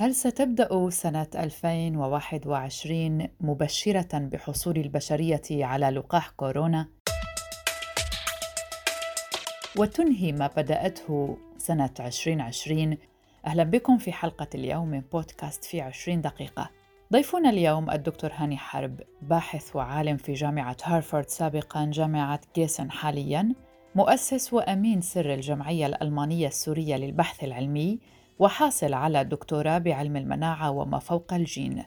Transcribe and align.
هل 0.00 0.14
ستبدأ 0.14 0.90
سنة 0.90 1.26
2021 1.34 3.28
مبشرة 3.40 4.18
بحصول 4.18 4.76
البشرية 4.76 5.42
على 5.50 5.90
لقاح 5.90 6.30
كورونا؟ 6.30 6.88
وتنهي 9.76 10.32
ما 10.32 10.50
بدأته 10.56 11.38
سنة 11.58 11.90
2020 12.00 12.96
أهلا 13.46 13.64
بكم 13.64 13.98
في 13.98 14.12
حلقة 14.12 14.46
اليوم 14.54 14.88
من 14.88 15.02
بودكاست 15.12 15.64
في 15.64 15.80
20 15.80 16.20
دقيقة. 16.20 16.70
ضيفنا 17.12 17.50
اليوم 17.50 17.90
الدكتور 17.90 18.30
هاني 18.34 18.56
حرب 18.56 19.00
باحث 19.22 19.76
وعالم 19.76 20.16
في 20.16 20.32
جامعة 20.32 20.76
هارفارد 20.84 21.28
سابقا 21.28 21.90
جامعة 21.92 22.40
جيسن 22.54 22.90
حاليا 22.90 23.54
مؤسس 23.94 24.52
وأمين 24.52 25.00
سر 25.00 25.34
الجمعية 25.34 25.86
الألمانية 25.86 26.46
السورية 26.46 26.96
للبحث 26.96 27.44
العلمي. 27.44 27.98
وحاصل 28.40 28.94
على 28.94 29.24
دكتوراه 29.24 29.78
بعلم 29.78 30.16
المناعة 30.16 30.70
وما 30.70 30.98
فوق 30.98 31.34
الجين. 31.34 31.84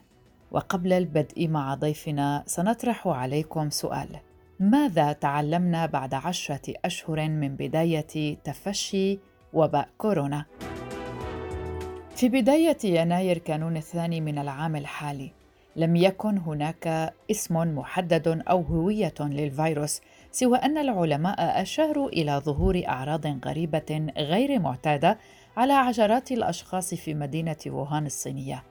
وقبل 0.50 0.92
البدء 0.92 1.48
مع 1.48 1.74
ضيفنا 1.74 2.42
سنطرح 2.46 3.08
عليكم 3.08 3.70
سؤال: 3.70 4.08
ماذا 4.60 5.12
تعلمنا 5.12 5.86
بعد 5.86 6.14
عشرة 6.14 6.74
أشهر 6.84 7.28
من 7.28 7.56
بداية 7.56 8.36
تفشي 8.44 9.18
وباء 9.52 9.88
كورونا؟ 9.98 10.44
في 12.16 12.28
بداية 12.28 12.78
يناير 12.84 13.38
كانون 13.38 13.76
الثاني 13.76 14.20
من 14.20 14.38
العام 14.38 14.76
الحالي، 14.76 15.30
لم 15.76 15.96
يكن 15.96 16.38
هناك 16.38 17.14
اسم 17.30 17.56
محدد 17.78 18.42
أو 18.48 18.60
هوية 18.60 19.14
للفيروس 19.20 20.00
سوى 20.32 20.58
أن 20.58 20.78
العلماء 20.78 21.62
أشاروا 21.62 22.08
إلى 22.08 22.42
ظهور 22.44 22.82
أعراض 22.88 23.46
غريبة 23.46 24.06
غير 24.16 24.60
معتادة 24.60 25.18
على 25.56 25.72
عشرات 25.72 26.32
الأشخاص 26.32 26.94
في 26.94 27.14
مدينة 27.14 27.56
ووهان 27.66 28.06
الصينية. 28.06 28.62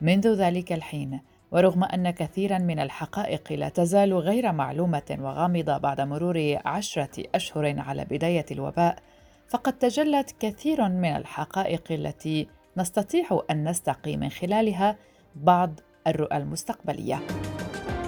منذ 0.00 0.34
ذلك 0.34 0.72
الحين 0.72 1.20
ورغم 1.52 1.84
أن 1.84 2.10
كثيرا 2.10 2.58
من 2.58 2.78
الحقائق 2.78 3.52
لا 3.52 3.68
تزال 3.68 4.14
غير 4.14 4.52
معلومة 4.52 5.16
وغامضة 5.20 5.78
بعد 5.78 6.00
مرور 6.00 6.58
عشرة 6.64 7.24
أشهر 7.34 7.80
على 7.80 8.04
بداية 8.04 8.46
الوباء 8.50 8.98
فقد 9.48 9.72
تجلت 9.72 10.34
كثير 10.40 10.88
من 10.88 11.16
الحقائق 11.16 11.92
التي 11.92 12.48
نستطيع 12.76 13.42
أن 13.50 13.68
نستقي 13.68 14.16
من 14.16 14.28
خلالها 14.28 14.96
بعض 15.36 15.80
الرؤى 16.06 16.36
المستقبلية. 16.36 17.20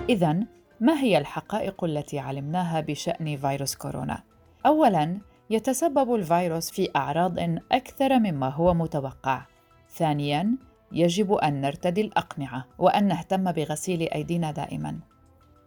اذا 0.08 0.40
ما 0.80 1.00
هي 1.00 1.18
الحقائق 1.18 1.84
التي 1.84 2.18
علمناها 2.18 2.80
بشأن 2.80 3.36
فيروس 3.36 3.74
كورونا؟ 3.74 4.22
اولا 4.66 5.18
يتسبب 5.50 6.14
الفيروس 6.14 6.70
في 6.70 6.88
أعراض 6.96 7.38
أكثر 7.72 8.18
مما 8.18 8.48
هو 8.48 8.74
متوقع. 8.74 9.42
ثانيا 9.90 10.56
يجب 10.92 11.32
أن 11.32 11.60
نرتدي 11.60 12.00
الأقنعة 12.00 12.64
وأن 12.78 13.08
نهتم 13.08 13.52
بغسيل 13.52 14.02
أيدينا 14.02 14.50
دائما. 14.50 14.98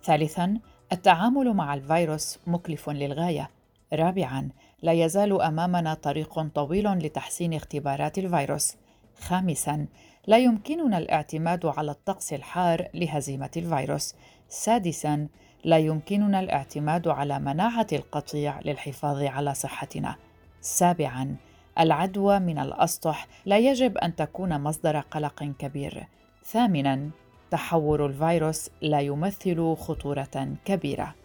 ثالثا 0.04 0.60
التعامل 0.92 1.54
مع 1.54 1.74
الفيروس 1.74 2.40
مكلف 2.48 2.90
للغاية. 2.90 3.50
رابعا 3.94 4.50
لا 4.82 4.92
يزال 4.92 5.42
أمامنا 5.42 5.94
طريق 5.94 6.40
طويل 6.40 6.88
لتحسين 6.88 7.54
اختبارات 7.54 8.18
الفيروس. 8.18 8.76
خامسا 9.20 9.88
لا 10.28 10.38
يمكننا 10.38 10.98
الاعتماد 10.98 11.66
على 11.66 11.92
الطقس 11.92 12.34
الحار 12.34 12.88
لهزيمة 12.94 13.52
الفيروس. 13.58 14.16
سادسا 14.50 15.28
لا 15.64 15.78
يمكننا 15.78 16.40
الاعتماد 16.40 17.08
على 17.08 17.40
مناعة 17.40 17.88
القطيع 17.94 18.60
للحفاظ 18.66 19.24
على 19.24 19.54
صحتنا. 19.54 20.16
سابعا 20.62 21.36
العدوى 21.80 22.40
من 22.40 22.60
الأسطح 22.60 23.28
لا 23.46 23.58
يجب 23.58 23.98
أن 23.98 24.16
تكون 24.16 24.62
مصدر 24.62 25.00
قلق 25.00 25.44
كبير. 25.60 26.08
ثامنا 26.46 27.10
تحور 27.52 28.06
الفيروس 28.06 28.70
لا 28.82 29.00
يمثل 29.00 29.76
خطورة 29.76 30.56
كبيرة. 30.66 31.16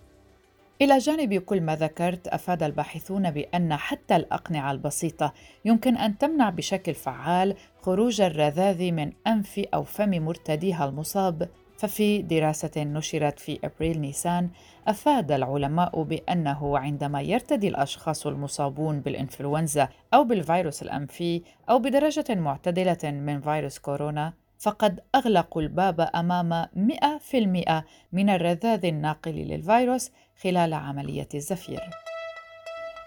إلى 0.83 0.99
جانب 0.99 1.35
كل 1.35 1.61
ما 1.61 1.77
ذكرت 1.77 2.29
أفاد 2.29 2.63
الباحثون 2.63 3.31
بأن 3.31 3.77
حتى 3.77 4.17
الأقنعة 4.17 4.73
البسيطة 4.73 5.33
يمكن 5.65 5.97
أن 5.97 6.19
تمنع 6.19 6.51
بشكل 6.51 6.95
فعال 6.95 7.57
خروج 7.83 8.21
الرذاذ 8.21 8.93
من 8.93 9.13
أنف 9.27 9.61
أو 9.75 9.85
فم 9.85 10.11
مرتديها 10.11 10.85
المصاب. 10.85 11.49
ففي 11.83 12.23
دراسة 12.23 12.71
نشرت 12.77 13.41
في 13.41 13.59
أبريل 13.65 14.01
نيسان 14.01 14.51
أفاد 14.89 15.33
العلماء 15.33 16.03
بأنه 16.03 16.79
عندما 16.79 17.21
يرتدي 17.21 17.69
الأشخاص 17.69 18.27
المصابون 18.27 19.01
بالإنفلونزا 19.01 19.89
أو 20.15 20.25
بالفيروس 20.25 20.83
الأنفي 20.83 21.43
أو 21.71 21.79
بدرجة 21.79 22.25
معتدلة 22.35 23.11
من 23.11 23.41
فيروس 23.41 23.79
كورونا 23.79 24.33
فقد 24.59 25.01
أغلقوا 25.15 25.63
الباب 25.63 26.11
أمام 26.15 26.65
100% 26.65 27.83
من 28.13 28.31
الرذاذ 28.31 28.87
الناقل 28.87 29.33
للفيروس 29.33 30.11
خلال 30.43 30.75
عملية 30.75 31.29
الزفير. 31.35 32.02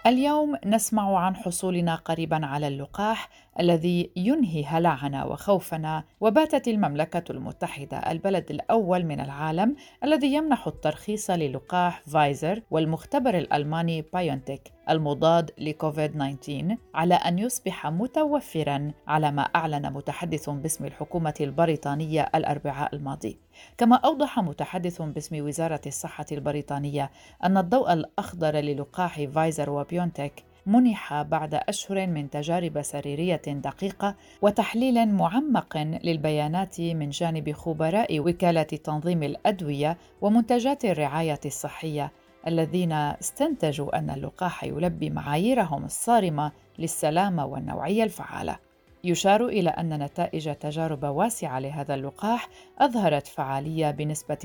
اليوم 0.07 0.55
نسمع 0.66 1.19
عن 1.19 1.35
حصولنا 1.35 1.95
قريبا 1.95 2.45
على 2.45 2.67
اللقاح 2.67 3.29
الذي 3.59 4.11
ينهي 4.16 4.63
هلعنا 4.66 5.25
وخوفنا 5.25 6.03
وباتت 6.21 6.67
المملكة 6.67 7.23
المتحدة 7.29 7.97
البلد 7.97 8.51
الأول 8.51 9.05
من 9.05 9.19
العالم 9.19 9.75
الذي 10.03 10.33
يمنح 10.33 10.67
الترخيص 10.67 11.29
للقاح 11.29 12.01
فايزر 12.01 12.61
والمختبر 12.71 13.38
الألماني 13.38 14.01
بايونتيك 14.13 14.61
المضاد 14.89 15.51
لكوفيد 15.57 16.11
19 16.11 16.77
على 16.93 17.16
أن 17.16 17.39
يصبح 17.39 17.87
متوفرا 17.87 18.91
على 19.07 19.31
ما 19.31 19.41
أعلن 19.41 19.93
متحدث 19.93 20.49
باسم 20.49 20.85
الحكومة 20.85 21.33
البريطانية 21.41 22.29
الأربعاء 22.35 22.95
الماضي. 22.95 23.44
كما 23.77 23.95
أوضح 23.95 24.39
متحدث 24.39 25.01
باسم 25.01 25.45
وزارة 25.45 25.81
الصحة 25.88 26.25
البريطانية 26.31 27.11
أن 27.43 27.57
الضوء 27.57 27.93
الأخضر 27.93 28.55
للقاح 28.55 29.23
فايزر 29.23 29.69
وبيونتيك 29.69 30.43
منح 30.66 31.21
بعد 31.21 31.53
أشهر 31.53 32.07
من 32.07 32.29
تجارب 32.29 32.81
سريرية 32.81 33.41
دقيقة 33.47 34.16
وتحليل 34.41 35.09
معمق 35.09 35.77
للبيانات 35.77 36.81
من 36.81 37.09
جانب 37.09 37.51
خبراء 37.51 38.19
وكالة 38.19 38.63
تنظيم 38.63 39.23
الأدوية 39.23 39.97
ومنتجات 40.22 40.85
الرعاية 40.85 41.39
الصحية 41.45 42.11
الذين 42.47 42.91
استنتجوا 42.91 43.97
أن 43.97 44.09
اللقاح 44.09 44.63
يلبي 44.63 45.09
معاييرهم 45.09 45.85
الصارمة 45.85 46.51
للسلامة 46.79 47.45
والنوعية 47.45 48.03
الفعالة. 48.03 48.64
يشار 49.05 49.47
إلى 49.47 49.69
أن 49.69 50.03
نتائج 50.03 50.55
تجارب 50.55 51.03
واسعة 51.03 51.59
لهذا 51.59 51.93
اللقاح 51.93 52.49
أظهرت 52.79 53.27
فعالية 53.27 53.91
بنسبة 53.91 54.38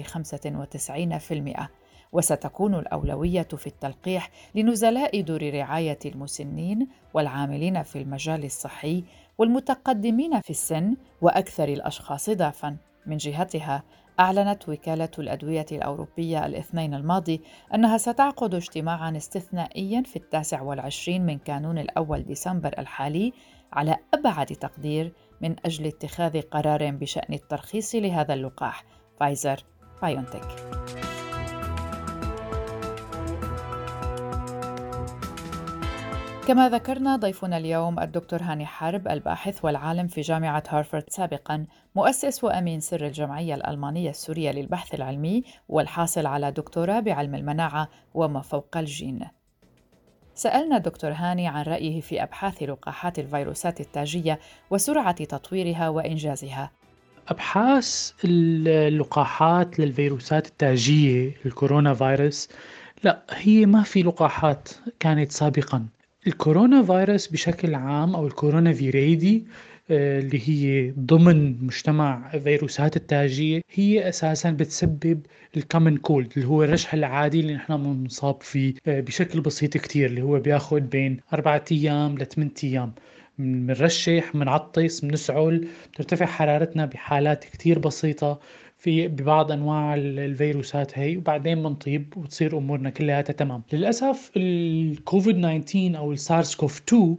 95% 1.59 1.69
وستكون 2.13 2.75
الأولوية 2.75 3.49
في 3.57 3.67
التلقيح 3.67 4.31
لنزلاء 4.55 5.21
دور 5.21 5.51
رعاية 5.55 5.99
المسنين 6.07 6.89
والعاملين 7.15 7.83
في 7.83 7.99
المجال 7.99 8.45
الصحي 8.45 9.05
والمتقدمين 9.39 10.41
في 10.41 10.51
السن 10.51 10.97
وأكثر 11.21 11.69
الأشخاص 11.69 12.31
ضعفاً. 12.31 12.77
من 13.07 13.17
جهتها 13.17 13.83
أعلنت 14.21 14.69
وكالة 14.69 15.11
الأدوية 15.19 15.67
الأوروبية 15.73 16.47
الاثنين 16.47 16.95
الماضي 16.95 17.41
أنها 17.75 17.99
ستعقد 17.99 18.55
اجتماعا 18.55 19.17
استثنائيا 19.17 20.03
في 20.03 20.17
التاسع 20.17 20.63
والعشرين 20.63 21.27
من 21.27 21.39
كانون 21.39 21.79
الأول 21.79 22.23
ديسمبر 22.23 22.75
الحالي 22.79 23.33
على 23.73 23.97
أبعد 24.15 24.47
تقدير 24.47 25.13
من 25.41 25.57
أجل 25.65 25.87
اتخاذ 25.87 26.41
قرار 26.41 26.91
بشأن 26.91 27.35
الترخيص 27.35 27.95
لهذا 27.95 28.35
اللقاح 28.35 28.85
فايزر 29.21 29.65
بايونتك. 30.03 31.00
كما 36.49 36.69
ذكرنا 36.69 37.17
ضيفنا 37.17 37.57
اليوم 37.57 38.01
الدكتور 38.01 38.43
هاني 38.43 38.67
حرب 38.67 39.09
الباحث 39.09 39.65
والعالم 39.65 40.07
في 40.09 40.21
جامعة 40.21 40.63
هارفارد 40.69 41.05
سابقا 41.09 41.67
مؤسس 41.95 42.45
وأمين 42.45 42.81
سر 42.81 43.07
الجمعية 43.07 43.55
الألمانية 43.55 44.11
السورية 44.11 44.51
للبحث 44.51 44.95
العلمي 44.95 45.45
والحاصل 45.69 46.27
على 46.27 46.51
دكتوراه 46.51 47.01
بعلم 47.01 47.35
المناعة 47.35 47.89
وما 48.15 48.41
فوق 48.41 48.77
الجين. 48.77 49.21
سألنا 50.35 50.79
دكتور 50.79 51.11
هاني 51.13 51.49
عن 51.49 51.63
رأيه 51.63 52.01
في 52.01 52.23
أبحاث 52.23 52.63
لقاحات 52.63 53.19
الفيروسات 53.19 53.81
التاجية 53.81 54.41
وسرعة 54.71 55.25
تطويرها 55.25 55.89
وإنجازها. 55.89 56.71
أبحاث 57.29 58.13
اللقاحات 58.25 59.79
للفيروسات 59.79 60.47
التاجية 60.47 61.35
الكورونا 61.47 61.95
فيروس 61.95 62.49
لا 63.05 63.23
هي 63.31 63.67
ما 63.67 63.83
في 63.83 64.03
لقاحات 64.03 64.69
كانت 65.01 65.33
سابقا. 65.33 65.87
الكورونا 66.27 66.83
فيروس 66.83 67.27
بشكل 67.29 67.75
عام 67.75 68.15
أو 68.17 68.27
ال 68.27 68.73
coronaviridae 68.73 69.45
آه، 69.91 70.21
اللي 70.21 70.41
هي 70.49 70.91
ضمن 70.99 71.65
مجتمع 71.67 72.31
فيروسات 72.45 72.97
التاجية 72.97 73.61
هي 73.75 74.09
أساسا 74.09 74.51
بتسبب 74.51 75.21
الكومن 75.57 75.97
كولد 75.97 76.33
اللي 76.37 76.49
هو 76.49 76.65
الرشح 76.65 76.95
العادي 76.95 77.41
اللي 77.41 77.55
نحن 77.55 77.77
بنصاب 78.03 78.43
فيه 78.43 78.75
آه، 78.87 79.01
بشكل 79.01 79.41
بسيط 79.41 79.77
كتير 79.77 80.07
اللي 80.11 80.23
هو 80.23 80.39
بياخد 80.41 80.91
بين 80.91 81.21
أربعة 81.33 81.65
أيام 81.73 82.19
لثمانية 82.19 82.53
أيام. 82.65 82.93
بنرشح 83.39 84.33
بنعطس 84.37 85.01
بنسعل 85.01 85.69
بترتفع 85.93 86.27
حرارتنا 86.27 86.87
بحالات 86.87 87.45
كتير 87.45 87.79
بسيطة. 87.79 88.41
في 88.81 89.09
ببعض 89.09 89.53
أنواع 89.53 89.95
الفيروسات 89.95 90.99
هي 90.99 91.17
وبعدين 91.17 91.63
بنطيب 91.63 92.15
وتصير 92.17 92.59
أمورنا 92.59 92.91
كلها 92.91 93.23
تمام 93.23 93.63
للأسف 93.73 94.31
الكوفيد 94.37 95.37
19 95.41 95.99
أو 95.99 96.13
السارس 96.13 96.55
كوف 96.55 96.83
2 96.89 97.17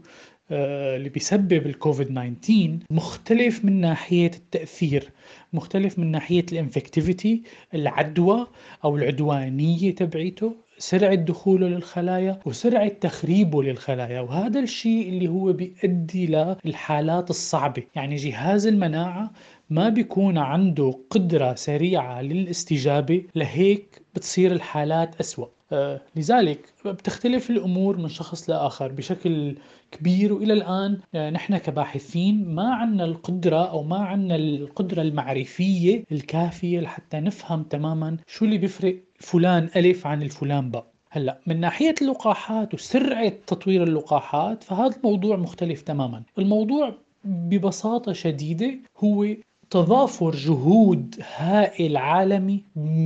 آه، 0.51 0.95
اللي 0.95 1.09
بيسبب 1.09 1.65
الكوفيد 1.65 2.07
19 2.07 2.79
مختلف 2.89 3.65
من 3.65 3.81
ناحية 3.81 4.31
التأثير 4.35 5.11
مختلف 5.53 5.99
من 5.99 6.11
ناحية 6.11 6.45
الإنفكتيفيتي 6.51 7.43
العدوى 7.73 8.47
أو 8.83 8.97
العدوانية 8.97 9.95
تبعيته 9.95 10.55
سرعة 10.77 11.15
دخوله 11.15 11.67
للخلايا 11.67 12.39
وسرعة 12.45 12.87
تخريبه 12.87 13.63
للخلايا 13.63 14.21
وهذا 14.21 14.59
الشيء 14.59 15.09
اللي 15.09 15.27
هو 15.27 15.53
بيؤدي 15.53 16.27
للحالات 16.65 17.29
الصعبة. 17.29 17.83
يعني 17.95 18.15
جهاز 18.15 18.67
المناعة 18.67 19.31
ما 19.71 19.89
بيكون 19.89 20.37
عنده 20.37 20.99
قدرة 21.09 21.55
سريعة 21.55 22.21
للاستجابة 22.21 23.23
لهيك 23.35 24.01
بتصير 24.15 24.51
الحالات 24.51 25.19
أسوأ. 25.19 25.45
آه 25.71 26.01
لذلك 26.15 26.73
بتختلف 26.85 27.49
الأمور 27.49 27.97
من 27.97 28.09
شخص 28.09 28.49
لآخر 28.49 28.91
بشكل 28.91 29.55
كبير 29.91 30.33
وإلى 30.33 30.53
الآن 30.53 30.99
آه 31.15 31.29
نحن 31.29 31.57
كباحثين 31.57 32.55
ما 32.55 32.73
عندنا 32.73 33.05
القدرة 33.05 33.69
أو 33.69 33.83
ما 33.83 33.97
عندنا 33.97 34.35
القدرة 34.35 35.01
المعرفية 35.01 36.03
الكافية 36.11 36.79
لحتى 36.79 37.19
نفهم 37.19 37.63
تماما 37.63 38.17
شو 38.27 38.45
اللي 38.45 38.57
بيفرق 38.57 38.99
فلان 39.19 39.69
ألف 39.75 40.07
عن 40.07 40.23
الفلان 40.23 40.71
باء. 40.71 40.91
هلأ 41.09 41.39
من 41.47 41.59
ناحية 41.59 41.95
اللقاحات 42.01 42.73
وسرعة 42.73 43.29
تطوير 43.47 43.83
اللقاحات 43.83 44.63
فهذا 44.63 44.95
الموضوع 44.97 45.35
مختلف 45.37 45.81
تماما. 45.81 46.23
الموضوع 46.39 46.93
ببساطة 47.25 48.13
شديدة 48.13 48.79
هو 48.97 49.25
تضافر 49.71 50.31
جهود 50.35 51.15
هائل 51.35 51.97
عالمي 51.97 52.63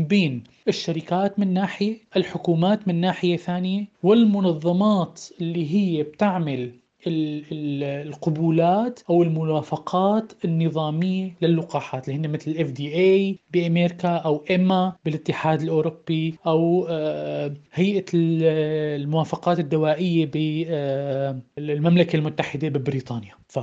بين 0.09 0.43
الشركات 0.67 1.39
من 1.39 1.53
ناحية 1.53 1.97
الحكومات 2.17 2.87
من 2.87 3.01
ناحية 3.01 3.37
ثانية 3.37 3.85
والمنظمات 4.03 5.21
اللي 5.41 5.73
هي 5.73 6.03
بتعمل 6.03 6.71
القبولات 7.07 8.99
أو 9.09 9.23
الموافقات 9.23 10.33
النظامية 10.45 11.35
للقاحات 11.41 12.09
اللي 12.09 12.19
هن 12.19 12.31
مثل 12.31 12.51
الاف 12.51 12.71
دي 12.71 12.95
اي 12.95 13.39
بأمريكا 13.53 14.07
أو 14.09 14.43
إما 14.51 14.95
بالاتحاد 15.05 15.61
الأوروبي 15.61 16.35
أو 16.47 16.87
آه، 16.89 17.53
هيئة 17.73 18.05
الموافقات 18.13 19.59
الدوائية 19.59 20.25
بالمملكه 20.25 22.15
المتحدة 22.17 22.69
ببريطانيا. 22.69 23.33
ف 23.47 23.59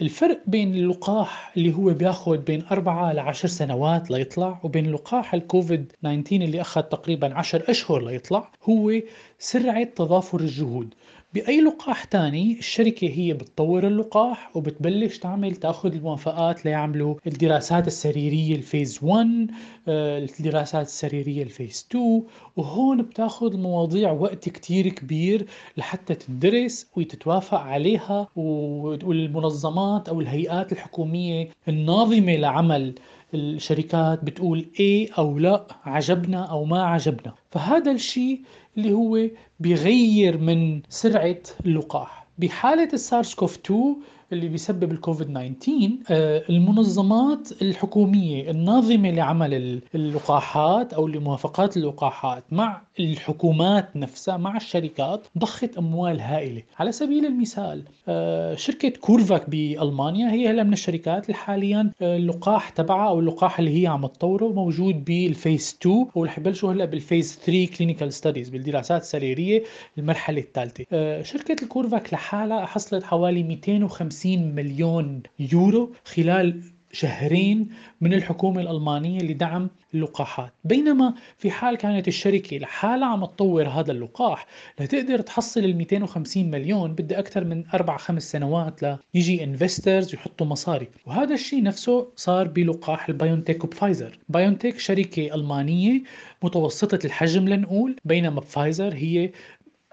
الفرق 0.00 0.42
بين 0.46 0.74
اللقاح 0.74 1.52
اللي 1.56 1.74
هو 1.74 1.94
بياخذ 1.94 2.36
بين 2.38 2.66
أربعة 2.70 3.12
لعشر 3.12 3.48
سنوات 3.48 4.10
ليطلع 4.10 4.60
وبين 4.64 4.92
لقاح 4.92 5.34
الكوفيد 5.34 5.92
19 6.02 6.36
اللي 6.36 6.60
أخذ 6.60 6.82
تقريبا 6.82 7.34
عشر 7.34 7.70
أشهر 7.70 8.04
ليطلع 8.04 8.52
هو 8.62 8.92
سرعة 9.38 9.84
تضافر 9.84 10.40
الجهود. 10.40 10.94
بأي 11.36 11.60
لقاح 11.60 12.04
تاني 12.04 12.58
الشركة 12.58 13.08
هي 13.08 13.32
بتطور 13.32 13.86
اللقاح 13.86 14.56
وبتبلش 14.56 15.18
تعمل 15.18 15.56
تأخذ 15.56 15.92
الموافقات 15.94 16.64
ليعملوا 16.64 17.14
الدراسات 17.26 17.86
السريرية 17.86 18.54
ال 18.54 18.61
phase 18.61 18.98
1 19.02 19.50
آه، 19.88 20.18
الدراسات 20.18 20.86
السريرية 20.86 21.42
ال 21.42 21.49
phase 21.49 21.86
2 21.90 22.22
وهون 22.56 23.02
بتأخذ 23.02 23.52
المواضيع 23.52 24.12
وقت 24.12 24.48
كتير 24.48 24.88
كبير 24.88 25.46
لحتى 25.76 26.14
تدرس 26.14 26.86
وتتوافق 26.96 27.58
عليها 27.58 28.28
والمنظمات 28.36 30.08
أو 30.08 30.20
الهيئات 30.20 30.72
الحكومية 30.72 31.48
الناظمة 31.68 32.36
لعمل 32.36 32.94
الشركات 33.36 34.24
بتقول 34.24 34.66
إيه 34.80 35.12
أو 35.18 35.38
لا 35.38 35.66
عجبنا 35.84 36.44
أو 36.44 36.64
ما 36.64 36.82
عجبنا. 36.82 37.34
فهذا 37.50 37.92
الشيء 37.92 38.40
اللي 38.78 38.92
هو 38.92 39.28
بيغير 39.60 40.38
من 40.38 40.82
سرعة 40.88 41.38
اللقاح. 41.66 42.26
بحالة 42.38 42.88
ال 42.92 43.34
SARS-CoV 43.34 43.58
2 43.58 43.96
اللي 44.32 44.48
بيسبب 44.48 44.92
الكوفيد 44.92 45.26
19 45.26 45.90
آه، 46.10 46.42
المنظمات 46.50 47.48
الحكومية 47.62 48.50
الناظمة 48.50 49.10
لعمل 49.10 49.80
اللقاحات 49.94 50.92
أو 50.92 51.06
لموافقات 51.08 51.76
اللقاحات 51.76 52.44
مع 52.52 52.82
الحكومات 53.00 53.96
نفسها 53.96 54.36
مع 54.36 54.56
الشركات 54.56 55.26
ضخت 55.38 55.78
أموال 55.78 56.20
هائلة. 56.20 56.62
على 56.78 56.92
سبيل 56.92 57.26
المثال 57.26 57.82
آه، 58.08 58.54
شركة 58.54 58.88
CureVac 58.88 59.50
بألمانيا 59.50 60.30
هي 60.30 60.48
هلا 60.50 60.62
من 60.62 60.72
الشركات 60.72 61.26
اللي 61.26 61.34
حاليا 61.34 61.90
آه، 62.02 62.16
اللقاح 62.16 62.68
تبعها 62.68 63.08
أو 63.08 63.20
اللقاح 63.20 63.58
اللي 63.58 63.82
هي 63.82 63.86
عم 63.86 64.06
تطوره 64.06 64.48
موجود 64.48 65.04
بال 65.04 65.25
phase 65.25 65.78
2 65.82 66.06
ورح 66.14 66.38
يبلشوا 66.38 66.72
هلا 66.72 66.84
بال 66.84 66.99
phase 66.99 67.38
3 67.46 67.66
clinical 67.76 68.12
studies 68.12 68.48
بالدراسات 68.48 69.02
السريرية 69.02 69.62
المرحلة 69.98 70.38
الثالثة. 70.40 70.84
شركة 71.22 71.56
ال 71.62 71.68
CureVac 71.68 72.12
لحالها 72.14 72.66
حصلت 72.66 73.04
حوالي 73.04 73.42
250 73.42 74.15
50 74.16 74.54
مليون 74.54 75.22
يورو 75.38 75.92
خلال 76.04 76.62
شهرين 76.92 77.68
من 78.00 78.14
الحكومة 78.14 78.60
الألمانية 78.60 79.20
لدعم 79.20 79.70
اللقاحات. 79.94 80.52
بينما 80.64 81.14
في 81.38 81.50
حال 81.50 81.76
كانت 81.76 82.08
الشركة 82.08 82.58
لحالها 82.58 83.08
عم 83.08 83.24
تطور 83.24 83.68
هذا 83.68 83.92
اللقاح 83.92 84.46
لتقدر 84.80 85.20
تحصل 85.20 85.60
ال 85.60 85.76
250 85.76 86.50
مليون 86.50 86.94
بدها 86.94 87.18
أكثر 87.18 87.44
من 87.44 87.64
أربع 87.74 87.96
خمس 87.96 88.30
سنوات 88.30 88.80
ليجي 89.14 89.44
investors 89.44 90.14
يحطوا 90.14 90.46
مصاري. 90.46 90.88
وهذا 91.06 91.34
الشيء 91.34 91.62
نفسه 91.62 92.08
صار 92.16 92.48
بلقاح 92.48 93.08
ال 93.08 93.14
BioNTech 93.14 93.64
وب 93.64 93.76
Pfizer. 93.76 94.18
BioNTech 94.28 94.78
شركة 94.78 95.34
ألمانية 95.34 96.02
متوسطة 96.42 97.06
الحجم 97.06 97.48
لنقول 97.48 97.96
بينما 98.04 98.40
بفايزر 98.40 98.94
هي 98.94 99.30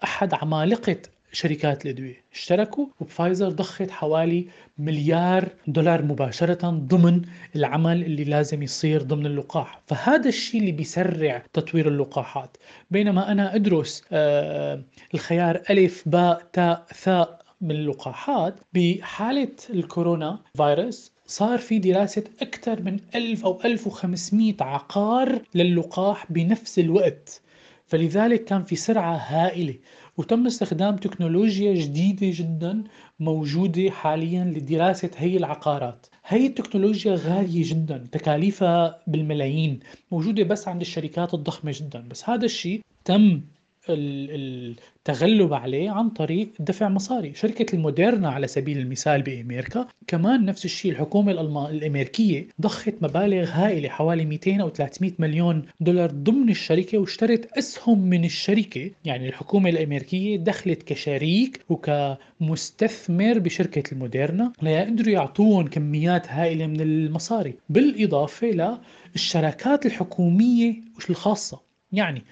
أحد 0.03 0.33
عمالقة 0.33 0.97
شركات 1.33 1.85
الأدوية 1.85 2.23
اشتركوا 2.33 2.85
وبفايزر 2.99 3.49
ضخت 3.49 3.91
حوالي 3.91 4.47
مليار 4.77 5.49
دولار 5.67 6.01
مباشرة 6.01 6.69
ضمن 6.69 7.21
العمل 7.55 8.03
اللي 8.03 8.23
لازم 8.23 8.63
يصير 8.63 9.01
ضمن 9.01 9.25
اللقاح. 9.25 9.81
فهذا 9.87 10.29
الشيء 10.29 10.61
اللي 10.61 10.71
بيسرع 10.71 11.43
تطوير 11.53 11.87
اللقاحات. 11.87 12.57
بينما 12.91 13.31
أنا 13.31 13.55
أدرس 13.55 14.03
آه 14.11 14.81
الخيار 15.13 15.61
ألف 15.69 16.03
باء 16.05 16.47
تاء 16.53 16.85
ثاء 16.95 17.43
من 17.61 17.71
اللقاحات 17.71 18.55
بحالة 18.73 19.51
الكورونا 19.69 20.39
فيروس 20.57 21.11
صار 21.27 21.57
في 21.59 21.79
دراسة 21.79 22.23
أكثر 22.41 22.81
من 22.81 22.99
1000 23.15 23.45
أو 23.45 23.61
1500 23.65 24.55
عقار 24.61 25.41
للقاح 25.55 26.31
بنفس 26.31 26.79
الوقت. 26.79 27.41
فلذلك 27.87 28.43
كان 28.43 28.63
في 28.63 28.75
سرعة 28.75 29.15
هائلة. 29.15 29.75
وتم 30.17 30.45
استخدام 30.45 30.95
تكنولوجيا 30.95 31.73
جديدة 31.73 32.27
جدا 32.31 32.83
موجودة 33.19 33.91
حاليا 33.91 34.43
لدراسة 34.43 35.09
هي 35.17 35.37
العقارات. 35.37 36.07
هي 36.25 36.45
التكنولوجيا 36.47 37.15
غالية 37.15 37.69
جدا 37.69 38.07
تكاليفها 38.11 38.99
بالملايين 39.07 39.79
موجودة 40.11 40.43
بس 40.43 40.67
عند 40.67 40.81
الشركات 40.81 41.33
الضخمة 41.33 41.71
جدا. 41.75 41.99
بس 41.99 42.29
هذا 42.29 42.45
الشيء 42.45 42.81
تم 43.05 43.41
التغلب 43.89 45.53
عليه 45.53 45.89
عن 45.91 46.09
طريق 46.09 46.49
دفع 46.59 46.89
مصاري. 46.89 47.33
شركة 47.33 47.75
الموديرنا 47.75 48.29
على 48.29 48.47
سبيل 48.47 48.77
المثال 48.77 49.21
بأمريكا 49.21 49.87
كمان 50.07 50.45
نفس 50.45 50.65
الشيء 50.65 50.91
الحكومة 50.91 51.31
الأمريكية 51.69 52.47
ضخت 52.61 52.93
مبالغ 53.01 53.49
هائلة 53.49 53.89
حوالي 53.89 54.25
200 54.25 54.61
أو 54.61 54.69
300 54.69 55.11
مليون 55.19 55.65
دولار 55.79 56.11
ضمن 56.11 56.49
الشركة 56.49 56.97
واشترت 56.97 57.57
أسهم 57.57 57.99
من 57.99 58.25
الشركة. 58.25 58.91
يعني 59.05 59.27
الحكومة 59.27 59.69
الأمريكية 59.69 60.37
دخلت 60.37 60.83
كشريك 60.83 61.65
وكمستثمر 61.69 63.39
بشركة 63.39 63.91
الموديرنا 63.91 64.53
ليقدروا 64.61 65.13
يعطوهم 65.13 65.67
كميات 65.67 66.27
هائلة 66.27 66.67
من 66.67 66.81
المصاري 66.81 67.53
بالإضافة 67.69 68.77
للشراكات 69.15 69.85
الحكومية 69.85 70.75
الخاصة 71.09 71.73
يعني 71.91 72.23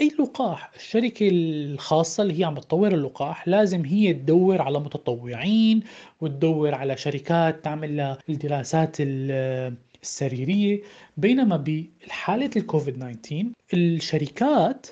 أي 0.00 0.08
لقاح 0.18 0.70
الشركة 0.76 1.28
الخاصة 1.32 2.22
اللي 2.22 2.40
هي 2.40 2.44
عم 2.44 2.54
تطور 2.54 2.94
اللقاح 2.94 3.48
لازم 3.48 3.84
هي 3.84 4.12
تدور 4.12 4.62
على 4.62 4.80
متطوعين 4.80 5.82
وتدور 6.20 6.74
على 6.74 6.96
شركات 6.96 7.64
تعمل 7.64 8.16
الدراسات 8.28 8.96
السريرية. 9.00 10.82
بينما 11.16 11.56
بحالة 11.56 12.50
الكوفيد 12.56 12.94
19 12.94 13.46
الشركات 13.74 14.86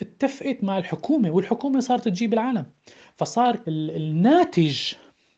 اتفقت 0.00 0.64
مع 0.64 0.78
الحكومة 0.78 1.30
والحكومة 1.30 1.80
صارت 1.80 2.08
تجيب 2.08 2.32
العالم. 2.32 2.66
فصار 3.16 3.60
الناتج 3.68 4.92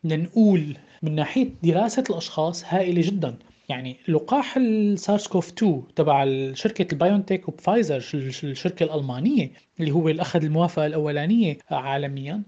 لنقول 0.05 0.77
من 1.03 1.15
ناحية 1.15 1.49
دراسة 1.63 2.05
الأشخاص 2.11 2.65
هائلة 2.65 3.03
جدا. 3.03 3.39
يعني 3.69 3.97
لقاح 4.09 4.57
السارس 4.57 5.27
كوف 5.29 5.49
2 5.53 5.83
تبع 5.97 6.27
شركة 6.55 6.93
البايونتيك 6.93 7.49
وبفايزر 7.49 7.97
الشركة 8.45 8.85
الألمانية 8.85 9.51
اللي 9.81 9.91
هو 9.93 10.09
اللي 10.09 10.23
أخذ 10.23 10.45
الموافقة 10.45 10.87
الأولانية 10.87 11.59
عالميا. 11.71 12.43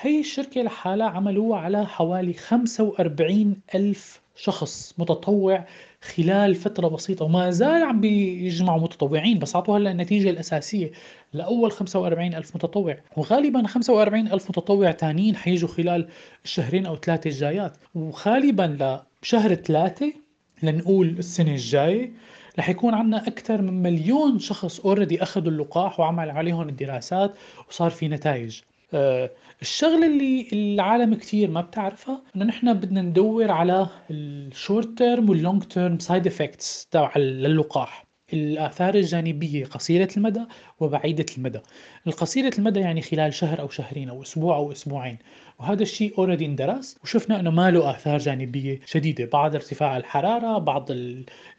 هي 0.00 0.20
الشركة 0.20 0.62
لحالها 0.62 1.06
عملوها 1.06 1.58
على 1.58 1.86
حوالي 1.86 2.32
45 2.32 3.56
ألف 3.74 4.20
شخص 4.36 4.94
متطوع 4.98 5.66
خلال 6.02 6.54
فترة 6.54 6.88
بسيطة 6.88 7.24
وما 7.24 7.50
زال 7.50 7.82
عم 7.82 8.00
بيجمعوا 8.00 8.80
متطوعين 8.80 9.38
بس 9.38 9.54
أعطوها 9.56 9.78
هلا 9.78 9.90
النتيجة 9.90 10.30
الأساسية. 10.30 10.90
لأول 11.32 11.72
45 11.72 12.34
ألف 12.34 12.56
متطوع 12.56 12.98
وغالبا 13.16 13.66
45 13.66 14.28
ألف 14.28 14.50
متطوع 14.50 14.90
تانيين 14.92 15.36
حيجوا 15.36 15.68
خلال 15.68 16.08
الشهرين 16.44 16.86
أو 16.86 16.96
ثلاثة 16.96 17.28
الجايات. 17.30 17.76
وغالبا 17.94 18.98
لشهر 19.22 19.54
ثلاثة 19.54 20.23
لنقول 20.62 21.08
السنة 21.18 21.50
الجاية 21.52 22.12
رح 22.58 22.68
يكون 22.68 22.94
عندنا 22.94 23.26
أكثر 23.28 23.62
من 23.62 23.82
مليون 23.82 24.38
شخص 24.38 24.80
already 24.80 25.22
أخذوا 25.22 25.52
اللقاح 25.52 26.00
وعمل 26.00 26.30
عليهم 26.30 26.68
الدراسات 26.68 27.34
وصار 27.68 27.90
في 27.90 28.08
نتائج. 28.08 28.60
آه، 28.94 29.30
الشغلة 29.62 30.06
اللي 30.06 30.48
العالم 30.52 31.14
كتير 31.14 31.50
ما 31.50 31.60
بتعرفها 31.60 32.22
إنه 32.36 32.44
نحن 32.44 32.74
بدنا 32.74 33.02
ندور 33.02 33.50
على 33.50 33.86
ال 34.10 34.25
short 34.25 34.98
term 34.98 35.30
وال 35.30 35.41
long 35.41 35.62
term 35.62 35.98
side 35.98 36.26
effects 36.26 36.86
تبع 36.90 37.12
اللقاح 37.16 38.03
الآثار 38.32 38.94
الجانبية 38.94 39.64
قصيرة 39.64 40.08
المدى 40.16 40.42
وبعيدة 40.80 41.26
المدى. 41.38 41.60
القصيرة 42.06 42.52
المدى 42.58 42.80
يعني 42.80 43.02
خلال 43.02 43.34
شهر 43.34 43.60
أو 43.60 43.68
شهرين 43.68 44.08
أو 44.08 44.22
أسبوع 44.22 44.56
أو 44.56 44.72
أسبوعين. 44.72 45.18
وهذا 45.58 45.82
الشيء 45.82 46.18
already 46.18 46.46
اندرس 46.46 46.98
وشفنا 47.02 47.40
إنه 47.40 47.50
ما 47.50 47.70
له 47.70 47.90
آثار 47.90 48.18
جانبية 48.18 48.80
شديدة. 48.86 49.24
بعض 49.24 49.54
ارتفاع 49.54 49.96
الحرارة 49.96 50.58
بعض 50.58 50.86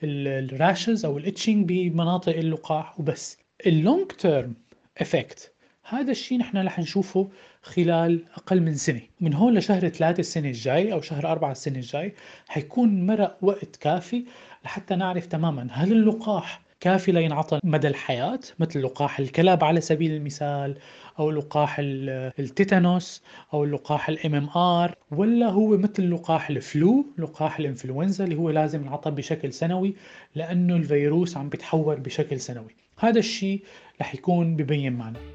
ال 0.04 0.18
rashes 0.18 1.06
أو 1.06 1.18
ال 1.18 1.24
itching 1.24 1.68
بمناطق 1.68 2.36
اللقاح 2.36 3.00
وبس. 3.00 3.38
ال 3.68 3.76
long 3.76 4.08
term 4.08 4.54
effect 4.98 5.52
هذا 5.84 6.12
الشيء 6.12 6.38
نحن 6.38 6.58
رح 6.58 6.80
نشوفه 6.80 7.30
خلال 7.66 8.24
أقل 8.36 8.62
من 8.62 8.76
سنة. 8.76 9.02
من 9.22 9.34
هون 9.34 9.58
لشهر 9.58 9.90
ثلاثة 9.90 10.20
السنة 10.20 10.48
الجاي 10.48 10.94
أو 10.94 11.02
شهر 11.02 11.32
أربعة 11.32 11.52
السنة 11.52 11.76
الجاي 11.76 12.14
حيكون 12.48 13.06
مرق 13.06 13.38
وقت 13.42 13.76
كافي 13.76 14.26
لحتى 14.66 14.96
نعرف 14.96 15.26
تماما 15.26 15.68
هل 15.72 15.92
اللقاح 15.92 16.62
كافي 16.80 17.12
لينعطى 17.12 17.60
مدى 17.64 17.88
الحياة 17.88 18.40
مثل 18.60 18.82
لقاح 18.82 19.20
الكلب 19.20 19.64
على 19.64 19.82
سبيل 19.82 20.12
المثال 20.12 20.78
أو 21.20 21.32
لقاح 21.32 21.76
ال 21.80 21.98
tetanus 21.98 23.24
أو 23.54 23.66
لقاح 23.66 24.10
ال 24.10 24.36
MMR 24.36 24.96
ولا 25.12 25.50
هو 25.50 25.78
مثل 25.78 26.12
لقاح 26.12 26.50
ال 26.50 26.64
flu 26.64 27.06
لقاح 27.18 27.60
الإنفلونزا 27.60 28.24
اللي 28.24 28.36
هو 28.36 28.50
لازم 28.50 28.82
ينعطى 28.82 29.12
بشكل 29.12 29.54
سنوي 29.54 29.96
لأنه 30.36 30.76
الفيروس 30.76 31.38
عم 31.38 31.50
بيتحور 31.50 31.96
بشكل 31.96 32.40
سنوي. 32.40 32.76
هذا 33.00 33.20
الشيء 33.20 33.64
رح 34.02 34.16
يكون 34.16 34.56
ببين 34.56 34.94
معنا. 34.94 35.35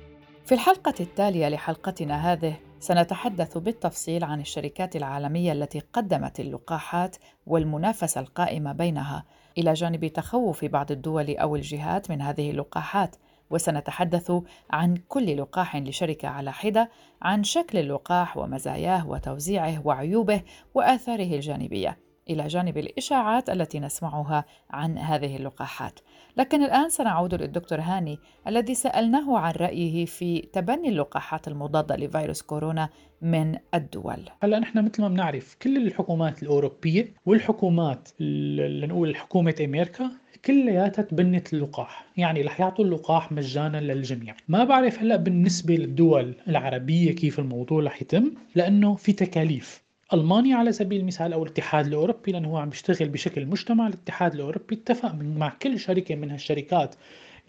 في 0.50 0.54
الحلقة 0.54 0.94
التالية 1.00 1.48
لحلقتنا 1.48 2.32
هذه 2.32 2.54
سنتحدث 2.80 3.58
بالتفصيل 3.58 4.24
عن 4.24 4.40
الشركات 4.40 4.96
العالمية 4.96 5.52
التي 5.52 5.80
قدمت 5.92 6.40
اللقاحات 6.40 7.16
والمنافسة 7.46 8.20
القائمة 8.20 8.72
بينها. 8.72 9.24
إلى 9.58 9.72
جانب 9.72 10.06
تخوف 10.06 10.64
بعض 10.64 10.92
الدول 10.92 11.36
أو 11.36 11.56
الجهات 11.56 12.10
من 12.10 12.22
هذه 12.22 12.50
اللقاحات 12.50 13.16
وسنتحدث 13.50 14.32
عن 14.70 14.96
كل 15.08 15.36
لقاح 15.36 15.76
لشركة 15.76 16.28
على 16.28 16.52
حدة 16.52 16.90
عن 17.22 17.44
شكل 17.44 17.78
اللقاح 17.78 18.36
ومزاياه 18.36 19.08
وتوزيعه 19.08 19.86
وعيوبه 19.86 20.42
وآثاره 20.74 21.34
الجانبية. 21.34 21.98
إلى 22.30 22.46
جانب 22.46 22.78
الإشاعات 22.78 23.50
التي 23.50 23.80
نسمعها 23.80 24.44
عن 24.70 24.98
هذه 24.98 25.36
اللقاحات. 25.36 26.00
لكن 26.40 26.62
الآن 26.62 26.88
سنعود 26.88 27.34
للدكتور 27.34 27.80
هاني 27.80 28.18
الذي 28.46 28.74
سألناه 28.74 29.38
عن 29.38 29.52
رأيه 29.52 30.04
في 30.04 30.38
تبني 30.52 30.88
اللقاحات 30.88 31.48
المضادة 31.48 31.96
لفيروس 31.96 32.42
كورونا 32.42 32.88
من 33.22 33.56
الدول. 33.74 34.24
هلا 34.42 34.58
نحن 34.58 34.84
مثل 34.84 35.02
ما 35.02 35.08
بنعرف 35.08 35.56
كل 35.62 35.76
الحكومات 35.76 36.42
الأوروبية 36.42 37.14
والحكومات 37.26 38.08
لنقول 38.20 39.16
حكومة 39.16 39.54
أمريكا 39.64 40.10
كلياتها 40.44 41.02
تبنت 41.02 41.52
اللقاح 41.52 42.06
يعني 42.16 42.42
رح 42.42 42.60
يعطوا 42.60 42.84
اللقاح 42.84 43.32
مجانا 43.32 43.80
للجميع. 43.80 44.34
ما 44.48 44.64
بعرف 44.64 44.98
هلا 44.98 45.16
بالنسبة 45.16 45.74
للدول 45.74 46.34
العربية 46.48 47.12
كيف 47.14 47.38
الموضوع 47.38 47.82
رح 47.82 48.02
يتم 48.02 48.34
لأنه 48.54 48.94
في 48.94 49.12
تكاليف. 49.12 49.89
ألمانيا 50.14 50.56
على 50.56 50.72
سبيل 50.72 51.00
المثال 51.00 51.32
أو 51.32 51.42
الاتحاد 51.42 51.86
الأوروبي 51.86 52.32
لأنه 52.32 52.48
هو 52.48 52.56
عم 52.56 52.68
بيشتغل 52.70 53.08
بشكل 53.08 53.46
مجتمع 53.46 53.86
الاتحاد 53.86 54.34
الأوروبي 54.34 54.74
اتفق 54.74 55.14
مع 55.14 55.48
كل 55.62 55.78
شركة 55.80 56.14
من 56.14 56.30
هالشركات 56.30 56.94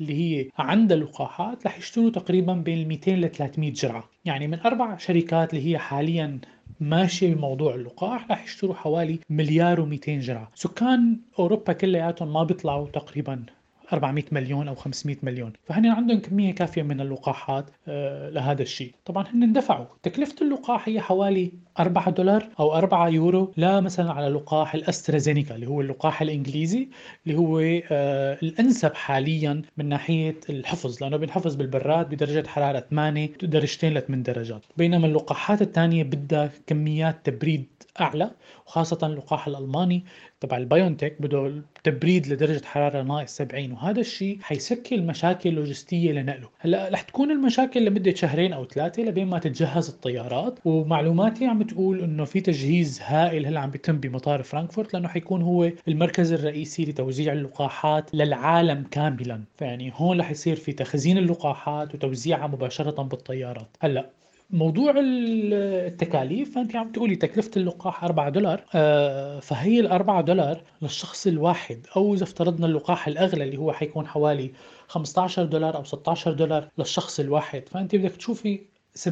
اللي 0.01 0.13
هي 0.13 0.49
عندها 0.57 0.97
لقاحات 0.97 1.65
رح 1.65 1.77
يشتروا 1.77 2.09
تقريبا 2.09 2.53
بين 2.53 2.87
200 2.87 3.11
ل 3.11 3.31
300 3.31 3.73
جرعة. 3.73 4.09
يعني 4.25 4.47
من 4.47 4.59
أربع 4.59 4.97
شركات 4.97 5.53
اللي 5.53 5.71
هي 5.71 5.77
حاليا 5.77 6.39
ماشي 6.79 7.33
بموضوع 7.35 7.75
اللقاح 7.75 8.31
رح 8.31 8.43
يشتروا 8.43 8.75
حوالي 8.75 9.19
مليار 9.29 9.85
و200 9.85 10.09
جرعة. 10.09 10.51
سكان 10.55 11.19
أوروبا 11.39 11.73
كلياتهم 11.73 12.33
ما 12.33 12.43
بيطلعوا 12.43 12.87
تقريبا 12.87 13.45
400 13.93 14.23
مليون 14.31 14.67
أو 14.67 14.75
500 14.75 15.17
مليون. 15.23 15.53
فهن 15.65 15.85
عندهم 15.85 16.19
كمية 16.19 16.55
كافية 16.55 16.81
من 16.81 17.01
اللقاحات 17.01 17.65
آه 17.87 18.29
لهذا 18.29 18.61
الشيء. 18.61 18.93
طبعا 19.05 19.25
هن 19.33 19.53
دفعوا 19.53 19.85
تكلفة 20.03 20.35
اللقاح 20.41 20.87
هي 20.89 21.01
حوالي 21.01 21.51
4 21.79 22.09
دولار 22.09 22.49
أو 22.59 22.73
4 22.75 23.07
يورو 23.09 23.51
لا 23.57 23.79
مثلا 23.79 24.11
على 24.11 24.27
لقاح 24.27 24.73
الأسترازينيكا 24.73 25.55
اللي 25.55 25.67
هو 25.67 25.81
اللقاح 25.81 26.21
الإنجليزي 26.21 26.87
اللي 27.27 27.37
هو 27.37 27.59
آه 27.91 28.37
الأنسب 28.43 28.93
حاليا 28.93 29.61
من 29.77 29.89
ناحية 29.89 30.35
الحفظ 30.49 31.03
لأنه 31.03 31.17
بينحفظ 31.17 31.55
بالبراد 31.55 32.09
بدرجة 32.09 32.47
حرارة 32.47 32.79
8 32.79 33.29
درجتين 33.43 33.93
ل 33.93 34.01
8 34.01 34.23
درجات. 34.23 34.61
بينما 34.77 35.07
اللقاحات 35.07 35.61
الثانية 35.61 36.03
بدها 36.03 36.51
كميات 36.67 37.15
تبريد 37.23 37.65
أعلى 38.01 38.31
وخاصة 38.67 39.07
اللقاح 39.07 39.47
الألماني 39.47 40.03
تبع 40.41 40.57
ال 40.57 40.64
BioNTech 40.64 41.21
بده 41.21 41.61
تبريد 41.83 42.27
لدرجة 42.27 42.65
حرارة 42.65 43.01
ناقص 43.01 43.35
70 43.35 43.71
وهذا 43.71 43.99
الشيء 43.99 44.37
حيشكل 44.41 45.01
مشاكل 45.01 45.49
لوجستيه 45.49 46.11
لنقله 46.11 46.49
هلأ 46.59 46.89
رح 46.89 47.01
تكون 47.01 47.31
المشاكل 47.31 47.85
لمدة 47.85 48.13
شهرين 48.15 48.53
أو 48.53 48.65
ثلاثة 48.65 49.03
لبين 49.03 49.27
ما 49.27 49.39
تتجهز 49.39 49.89
الطيارات 49.89 50.59
ومعلوماتي 50.65 51.45
عم 51.45 51.63
تقول 51.63 52.01
إنه 52.03 52.25
في 52.25 52.41
تجهيز 52.41 53.01
هائل 53.03 53.45
هلأ 53.45 53.59
عم 53.59 53.71
بيتم 53.71 53.97
بمطار 53.97 54.43
فرانكفورت 54.43 54.93
لأنه 54.93 55.07
حيكون 55.07 55.41
هو 55.41 55.71
المركز 55.87 56.33
الرئيسي 56.33 56.85
لتوزيع 56.85 57.33
اللقاحات 57.33 58.15
للعالم 58.15 58.83
كاملا. 58.91 59.43
فيعني 59.57 59.91
هون 59.95 60.19
رح 60.19 60.31
يصير 60.31 60.55
في 60.55 60.73
تخزين 60.73 61.17
اللقاحات 61.17 61.95
وتوزيعها 61.95 62.47
مباشرة 62.47 63.01
بالطيارات. 63.01 63.77
هلأ 63.81 64.09
موضوع 64.53 64.93
التكاليف 64.97 66.55
فأنت 66.55 66.75
عم 66.75 66.91
تقولي 66.91 67.15
تكلفة 67.15 67.51
اللقاح 67.57 68.03
4 68.03 68.29
دولار. 68.29 68.63
آه، 68.75 69.39
فهي 69.39 69.79
ال 69.79 69.87
4 69.87 70.21
دولار 70.21 70.61
للشخص 70.81 71.27
الواحد 71.27 71.87
أو 71.95 72.13
إذا 72.13 72.23
افترضنا 72.23 72.65
اللقاح 72.65 73.07
الأغلى 73.07 73.43
اللي 73.43 73.57
هو 73.57 73.73
حيكون 73.73 74.07
حوالي 74.07 74.51
15 74.87 75.43
دولار 75.43 75.75
أو 75.75 75.83
16 75.83 76.31
دولار 76.33 76.69
للشخص 76.77 77.19
الواحد. 77.19 77.69
فأنت 77.69 77.95
بدك 77.95 78.11
تشوفي 78.15 78.59
70% 78.95 79.07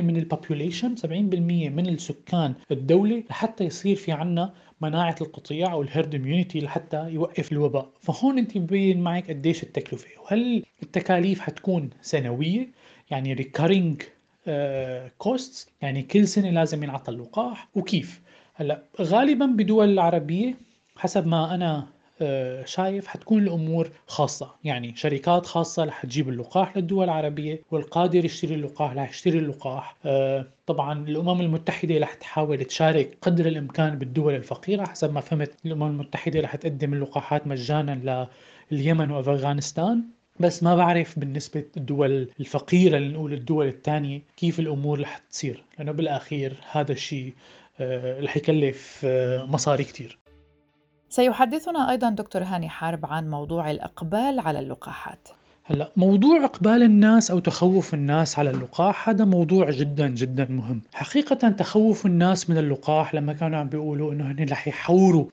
من 0.00 0.16
ال 0.16 0.23
population 0.23 0.96
70% 0.96 1.06
من 1.70 1.88
السكان 1.88 2.54
الدولة 2.70 3.22
لحتى 3.30 3.64
يصير 3.64 3.96
في 3.96 4.12
عنا 4.12 4.52
مناعة 4.80 5.16
القطيع 5.20 5.72
أو 5.72 5.82
ال 5.82 5.88
herd 5.88 6.14
immunity 6.14 6.60
لحتى 6.60 7.08
يوقف 7.10 7.52
الوباء. 7.52 7.88
فهون 8.00 8.38
أنت 8.38 8.58
ببين 8.58 9.00
معك 9.00 9.28
قديش 9.30 9.62
التكلفة. 9.62 10.08
وهل 10.22 10.62
التكاليف 10.82 11.40
حتكون 11.40 11.90
سنوية؟ 12.02 12.68
يعني 13.10 13.32
recurring 13.32 14.02
costs 15.18 15.68
يعني 15.82 16.02
كل 16.02 16.28
سنة 16.28 16.50
لازم 16.50 16.82
ينعطى 16.82 17.10
اللقاح 17.12 17.68
وكيف؟ 17.74 18.20
هلأ 18.54 18.82
غالبا 19.00 19.46
بدول 19.46 19.88
العربية 19.92 20.54
حسب 20.96 21.26
ما 21.26 21.54
أنا 21.54 21.86
آه، 22.22 22.64
شايف 22.64 23.06
حتكون 23.06 23.42
الأمور 23.42 23.90
خاصة. 24.06 24.54
يعني 24.64 24.96
شركات 24.96 25.46
خاصة 25.46 25.84
رح 25.84 26.02
تجيب 26.02 26.28
اللقاح 26.28 26.76
للدول 26.76 27.04
العربية 27.04 27.62
والقادر 27.70 28.24
يشتري 28.24 28.54
اللقاح 28.54 28.92
رح 28.92 29.10
يشتري 29.10 29.38
اللقاح. 29.38 29.96
آه، 30.04 30.46
طبعا 30.66 31.08
الأمم 31.08 31.40
المتحدة 31.40 31.98
رح 31.98 32.14
تحاول 32.14 32.64
تشارك 32.64 33.18
قدر 33.22 33.46
الإمكان 33.46 33.98
بالدول 33.98 34.34
الفقيرة 34.34 34.86
حسب 34.86 35.12
ما 35.12 35.20
فهمت. 35.20 35.54
الأمم 35.66 35.82
المتحدة 35.82 36.40
رح 36.40 36.56
تقدم 36.56 36.94
اللقاحات 36.94 37.46
مجانا 37.46 38.28
لليمن 38.70 39.10
وأفغانستان. 39.10 40.02
بس 40.40 40.62
ما 40.62 40.76
بعرف 40.76 41.18
بالنسبة 41.18 41.64
للدول 41.76 42.30
الفقيرة 42.40 42.98
لنقول 42.98 43.32
الدول 43.32 43.66
الثانية 43.66 44.22
كيف 44.36 44.60
الأمور 44.60 45.00
رح 45.00 45.18
تصير؟ 45.18 45.64
لأنه 45.78 45.92
بالأخير 45.92 46.56
هذا 46.70 46.92
الشيء 46.92 47.34
آه، 47.80 48.20
رح 48.20 48.36
يكلف 48.36 49.00
آه، 49.04 49.44
مصاري 49.44 49.84
كتير. 49.84 50.18
سيحدثنا 51.08 51.90
أيضا 51.90 52.10
دكتور 52.10 52.42
هاني 52.42 52.68
حارب 52.68 53.06
عن 53.06 53.30
موضوع 53.30 53.70
الإقبال 53.70 54.40
على 54.40 54.58
اللقاحات. 54.58 55.28
هلا 55.66 55.92
موضوع 55.96 56.44
إقبال 56.44 56.82
الناس 56.82 57.30
أو 57.30 57.38
تخوف 57.38 57.94
الناس 57.94 58.38
على 58.38 58.50
اللقاح 58.50 59.08
هذا 59.08 59.24
موضوع 59.24 59.70
جدا 59.70 60.08
جدا 60.08 60.46
مهم. 60.50 60.80
حقيقة 60.94 61.48
تخوف 61.48 62.06
الناس 62.06 62.50
من 62.50 62.58
اللقاح 62.58 63.14
لما 63.14 63.32
كانوا 63.32 63.58
عم 63.58 63.68
بيقولوا 63.68 64.12
إنه 64.12 64.30
هن 64.30 64.46
رح 64.50 64.68
يحوروا 64.68 65.26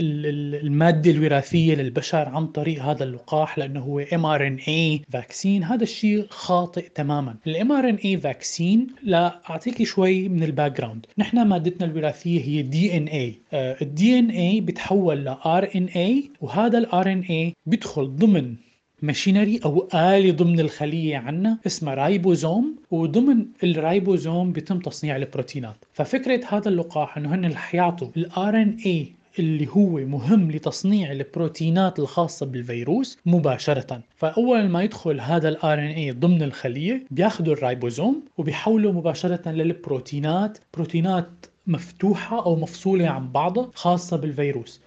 المادة 0.00 1.10
الوراثية 1.10 1.74
للبشر 1.74 2.28
عن 2.28 2.46
طريق 2.46 2.82
هذا 2.82 3.04
اللقاح 3.04 3.58
لأنه 3.58 3.80
هو 3.80 3.98
mRNA 3.98 4.56
vaccine 4.68 5.64
هذا 5.64 5.82
الشيء 5.82 6.26
خاطئ 6.30 6.88
تماما. 6.94 7.34
ال 7.46 7.72
mRNA 7.72 7.94
vaccine 7.94 8.86
لا 9.02 9.40
شوي 9.82 10.28
من 10.28 10.42
ال 10.42 10.76
background 10.80 11.06
نحن 11.18 11.46
مادتنا 11.46 11.86
الوراثية 11.86 12.40
هي 12.44 12.62
DNA 12.62 13.04
ال 13.04 13.38
DNA 13.54 14.60
بتحول 14.60 15.24
ل 15.24 15.28
RNA 15.28 16.30
وهذا 16.40 16.78
ال 16.78 17.12
RNA 17.12 17.52
بيدخل 17.66 18.16
ضمن 18.16 18.54
machinery 19.02 19.60
أو 19.64 19.88
آلة 19.94 20.32
ضمن 20.32 20.60
الخلية 20.60 21.16
عنا 21.16 21.58
اسمها 21.66 21.94
رايبوزوم 21.94 22.76
وضمن 22.90 23.46
الرايبوزوم 23.64 24.52
بيتم 24.52 24.78
تصنيع 24.78 25.16
البروتينات. 25.16 25.76
ففكرة 25.92 26.40
هذا 26.48 26.68
اللقاح 26.68 27.16
إنه 27.16 27.34
هن 27.34 27.52
رح 27.52 27.74
يعطوا 27.74 28.08
ال 28.16 28.56
RNA 28.56 29.12
اللي 29.38 29.68
هو 29.68 29.90
مهم 29.90 30.50
لتصنيع 30.50 31.12
البروتينات 31.12 31.98
الخاصة 31.98 32.46
بالفيروس 32.46 33.18
مباشرة. 33.26 34.00
فأول 34.16 34.68
ما 34.68 34.82
يدخل 34.82 35.20
هذا 35.20 35.48
ال 35.48 35.56
RNA 35.56 36.18
ضمن 36.18 36.42
الخلية 36.42 37.04
بياخذوا 37.10 37.54
الرايبوزوم 37.54 38.22
وبيحولوا 38.38 38.92
مباشرة 38.92 39.48
للبروتينات 39.50 40.58
بروتينات 40.74 41.46
مفتوحة 41.66 42.44
أو 42.46 42.56
مفصولة 42.56 43.08
عن 43.08 43.32
بعضها 43.32 43.70
خاصة 43.74 44.16
بالفيروس. 44.16 44.80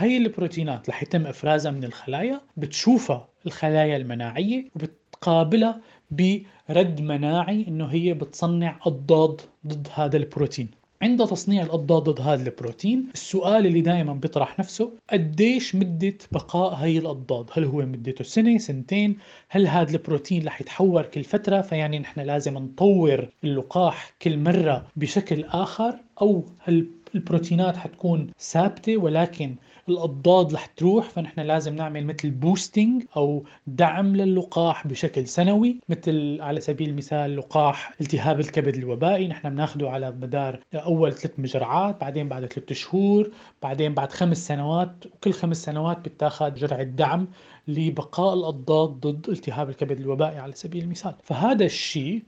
هي 0.00 0.16
البروتينات 0.16 0.88
رح 0.88 1.02
يتم 1.02 1.26
إفرازها 1.26 1.72
من 1.72 1.84
الخلايا 1.84 2.40
بتشوفها 2.56 3.28
الخلايا 3.46 3.96
المناعية 3.96 4.64
وبتقابلها 4.76 5.80
برد 6.10 7.00
مناعي 7.00 7.64
إنه 7.68 7.86
هي 7.86 8.14
بتصنع 8.14 8.80
اضداد 8.86 9.40
ضد 9.66 9.88
هذا 9.94 10.16
البروتين. 10.16 10.68
عند 11.02 11.26
تصنيع 11.26 11.62
الأضداد 11.62 12.02
ضد 12.02 12.20
هذا 12.20 12.42
البروتين. 12.42 13.06
السؤال 13.14 13.66
اللي 13.66 13.80
دائما 13.80 14.12
بيطرح 14.12 14.58
نفسه 14.58 14.92
قديش 15.10 15.74
مدة 15.74 16.14
بقاء 16.32 16.74
هي 16.74 16.98
الأضداد؟ 16.98 17.46
هل 17.52 17.64
هو 17.64 17.78
مدته 17.78 18.24
سنة 18.24 18.58
سنتين؟ 18.58 19.16
هل 19.48 19.66
هذا 19.66 19.92
البروتين 19.92 20.46
رح 20.46 20.60
يتحور 20.60 21.02
كل 21.02 21.24
فترة؟ 21.24 21.60
فيعني 21.60 21.98
نحن 21.98 22.20
لازم 22.20 22.58
نطور 22.58 23.28
اللقاح 23.44 24.14
كل 24.22 24.38
مرة 24.38 24.86
بشكل 24.96 25.44
آخر 25.44 25.94
أو 26.22 26.44
هل 26.58 26.86
البروتينات 27.14 27.76
حتكون 27.76 28.30
ثابتة؟ 28.40 28.96
ولكن 28.96 29.54
الأضداد 29.90 30.54
رح 30.54 30.66
تروح 30.66 31.10
فنحن 31.10 31.40
لازم 31.40 31.74
نعمل 31.74 32.06
مثل 32.06 32.30
بوستنج 32.30 33.04
أو 33.16 33.44
دعم 33.66 34.16
للقاح 34.16 34.86
بشكل 34.86 35.26
سنوي 35.28 35.80
مثل 35.88 36.38
على 36.40 36.60
سبيل 36.60 36.88
المثال 36.88 37.36
لقاح 37.36 37.92
التهاب 38.00 38.40
الكبد 38.40 38.74
الوبائي. 38.76 39.28
نحن 39.28 39.50
بناخده 39.50 39.90
على 39.90 40.10
مدار 40.10 40.60
أول 40.74 41.12
ثلاث 41.12 41.38
مجرعات 41.38 42.00
بعدين 42.00 42.28
بعد 42.28 42.46
ثلاث 42.46 42.72
شهور 42.72 43.30
بعدين 43.62 43.94
بعد 43.94 44.12
خمس 44.12 44.46
سنوات 44.46 45.06
وكل 45.06 45.32
خمس 45.32 45.64
سنوات 45.64 45.98
بتاخذ 45.98 46.54
جرعة 46.54 46.82
دعم 46.82 47.28
لبقاء 47.68 48.34
الأضداد 48.34 48.88
ضد 48.88 49.28
التهاب 49.28 49.68
الكبد 49.68 50.00
الوبائي 50.00 50.38
على 50.38 50.52
سبيل 50.52 50.84
المثال. 50.84 51.14
فهذا 51.22 51.64
الشيء 51.64 52.22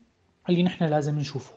اللي 0.48 0.62
نحن 0.62 0.84
لازم 0.84 1.18
نشوفه. 1.18 1.54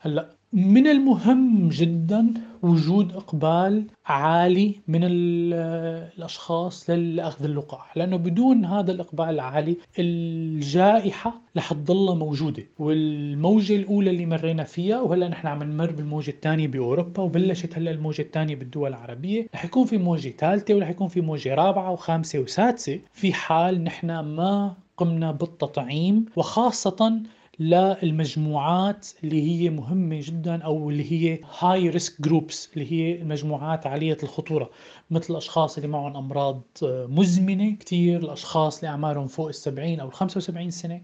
هلأ 0.00 0.36
من 0.52 0.86
المهم 0.86 1.68
جدا 1.68 2.34
وجود 2.62 3.12
إقبال 3.16 3.84
عالي 4.06 4.74
من 4.88 5.00
الأشخاص 5.04 6.90
للأخذ 6.90 7.44
اللقاح 7.44 7.96
لأنه 7.96 8.16
بدون 8.16 8.64
هذا 8.64 8.92
الإقبال 8.92 9.28
العالي 9.28 9.76
الجائحة 9.98 11.40
رح 11.56 11.72
تضلها 11.72 12.14
موجودة. 12.14 12.62
والموجة 12.78 13.76
الأولى 13.76 14.10
اللي 14.10 14.26
مرينا 14.26 14.64
فيها 14.64 15.00
وهلأ 15.00 15.28
نحن 15.28 15.46
عم 15.46 15.62
نمر 15.62 15.90
بالموجة 15.90 16.30
الثانية 16.30 16.68
بأوروبا 16.68 17.22
وبلشت 17.22 17.76
هلأ 17.78 17.90
الموجة 17.90 18.22
الثانية 18.22 18.54
بالدول 18.54 18.88
العربية. 18.90 19.46
رح 19.54 19.64
يكون 19.64 19.84
في 19.84 19.98
موجة 19.98 20.28
ثالثة 20.38 20.74
ورح 20.74 20.88
يكون 20.90 21.08
في 21.08 21.20
موجة 21.20 21.54
رابعة 21.54 21.90
وخامسة 21.92 22.38
وسادسة. 22.38 23.00
في 23.12 23.32
حال 23.32 23.84
نحن 23.84 24.06
ما 24.18 24.74
قمنا 24.96 25.32
بالتطعيم 25.32 26.24
وخاصة 26.36 27.20
للمجموعات 27.60 29.08
اللي 29.24 29.42
هي 29.42 29.70
مهمة 29.70 30.20
جدا 30.22 30.62
أو 30.62 30.90
اللي 30.90 31.12
هي 31.12 31.40
high 31.58 31.88
risk 31.88 32.22
groups 32.22 32.70
اللي 32.74 32.92
هي 32.92 33.22
المجموعات 33.22 33.86
عالية 33.86 34.18
الخطورة. 34.22 34.70
مثل 35.10 35.32
الأشخاص 35.32 35.76
اللي 35.76 35.88
معهم 35.88 36.16
أمراض 36.16 36.62
مزمنة 36.82 37.76
كتير 37.76 38.20
الأشخاص 38.20 38.78
اللي 38.78 38.88
أعمارهم 38.88 39.26
فوق 39.26 39.48
السبعين 39.48 40.00
أو 40.00 40.08
الخمسة 40.08 40.38
وسبعين 40.38 40.70
سنة. 40.70 41.00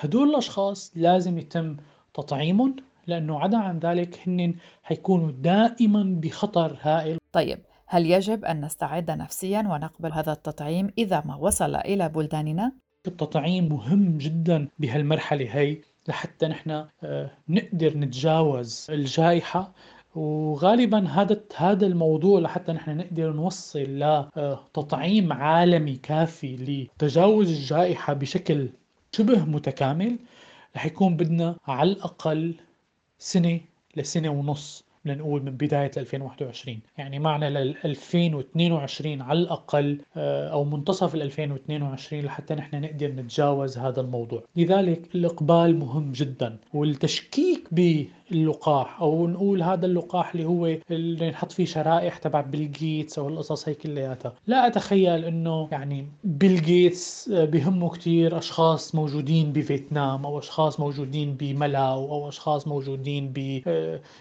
هدول 0.00 0.30
الأشخاص 0.30 0.92
لازم 0.96 1.38
يتم 1.38 1.76
تطعيمهم 2.14 2.76
لأنه 3.06 3.40
عدا 3.40 3.58
عن 3.58 3.78
ذلك 3.78 4.18
هن 4.26 4.54
حيكونوا 4.82 5.30
دائما 5.30 6.20
بخطر 6.22 6.76
هائل. 6.80 7.18
طيب 7.32 7.58
هل 7.86 8.06
يجب 8.06 8.44
أن 8.44 8.64
نستعد 8.64 9.10
نفسيا 9.10 9.58
ونقبل 9.58 10.12
هذا 10.12 10.32
التطعيم 10.32 10.90
إذا 10.98 11.22
ما 11.26 11.36
وصل 11.36 11.74
إلى 11.76 12.08
بلداننا؟ 12.08 12.72
التطعيم 13.06 13.68
مهم 13.68 14.18
جدا 14.18 14.68
بهالمرحلة 14.78 15.58
هي. 15.58 15.78
لحتى 16.08 16.46
نحن 16.48 16.84
آه، 17.04 17.30
نقدر 17.48 17.96
نتجاوز 17.98 18.86
الجائحة. 18.90 19.72
وغالبا 20.14 21.08
هذا 21.08 21.40
هذا 21.56 21.86
الموضوع 21.86 22.40
لحتى 22.40 22.72
نحن 22.72 22.96
نقدر 22.96 23.32
نوصل 23.32 23.80
لتطعيم 24.36 25.32
عالمي 25.32 25.96
كافي 25.96 26.56
لتجاوز 26.56 27.50
الجائحة 27.50 28.12
بشكل 28.12 28.68
شبه 29.12 29.44
متكامل 29.44 30.18
رح 30.76 30.86
يكون 30.86 31.16
بدنا 31.16 31.56
على 31.66 31.92
الأقل 31.92 32.54
سنة 33.18 33.60
لسنة 33.96 34.28
ونص. 34.28 34.84
بدنا 35.04 35.14
نقول 35.14 35.42
من 35.42 35.50
بداية 35.50 35.90
2021 35.96 36.80
يعني 36.98 37.18
معنا 37.18 37.50
لل 37.50 37.76
2022 37.84 39.22
على 39.22 39.38
الأقل 39.38 40.00
آه، 40.16 40.48
أو 40.48 40.64
منتصف 40.64 41.14
2022 41.14 42.22
لحتى 42.22 42.54
نحن 42.54 42.80
نقدر 42.80 43.08
نتجاوز 43.08 43.78
هذا 43.78 44.00
الموضوع. 44.00 44.42
لذلك 44.56 45.14
الإقبال 45.14 45.78
مهم 45.78 46.12
جدا 46.12 46.58
والتشكيك 46.74 47.68
باللقاح 48.30 49.00
أو 49.00 49.26
نقول 49.28 49.62
هذا 49.62 49.86
اللقاح 49.86 50.32
اللي 50.34 50.44
هو 50.46 50.66
اللي 50.90 51.30
نحط 51.30 51.52
فيه 51.52 51.64
شرائح 51.64 52.18
تبع 52.18 52.40
بيل 52.40 52.72
جيتس 52.72 53.18
أو 53.18 53.28
القصص 53.28 53.68
هي 53.68 53.74
كلياتها 53.74 54.34
لا 54.46 54.66
أتخيل 54.66 55.24
أنه 55.24 55.68
يعني 55.72 56.06
بيل 56.24 56.62
جيتس 56.62 57.28
آه، 57.28 57.44
بهمه 57.44 57.90
كتير 57.90 58.38
أشخاص 58.38 58.94
موجودين 58.94 59.52
بفيتنام 59.52 60.26
أو 60.26 60.38
أشخاص 60.38 60.80
موجودين 60.80 61.34
بملاو 61.36 62.12
أو 62.12 62.28
أشخاص 62.28 62.68
موجودين 62.68 63.32